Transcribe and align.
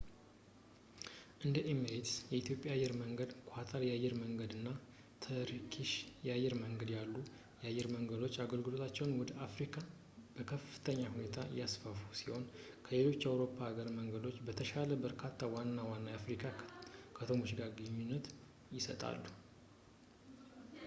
እንደ 1.45 1.55
ኤሚሬትስ፣ 1.71 2.13
ኢትሃድ 2.37 2.63
አየር 2.75 2.93
መንገድ፣ 3.01 3.27
ኳታር 3.51 3.81
አየር 3.95 4.13
መንገድ 4.21 4.51
እና 4.59 4.67
ተርኪሽ 5.23 5.91
አየር 6.35 6.53
መንገድ 6.63 6.89
ያሉ 6.95 7.13
አየር 7.71 7.87
መንገዶች 7.95 8.37
አገልግሎታቸውን 8.45 9.13
ወደ 9.19 9.31
አፍሪካ 9.47 9.75
በከፍተኛ 10.37 11.03
ሁኔታ 11.17 11.37
ያስፋፉ 11.59 12.01
ሲሆን 12.21 12.45
ከሌሎች 12.87 13.19
የአውሮፓ 13.27 13.55
አየር 13.69 13.91
መንገዶች 13.99 14.39
በተሻለ 14.47 14.89
ከበርካታ 14.97 15.51
ዋና-ዋና 15.55 16.05
የአፍሪካ 16.13 16.43
ከተሞች 17.19 17.53
ጋር 17.61 17.69
ግንኙነቶችን 17.81 18.41
ይሰጣሉ 18.79 19.23